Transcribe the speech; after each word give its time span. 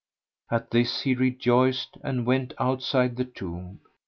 At 0.49 0.71
this 0.71 1.01
he 1.01 1.13
rejoiced 1.13 1.95
and 2.03 2.25
went 2.25 2.55
outside 2.57 3.17
the 3.17 3.25
tomb. 3.25 3.81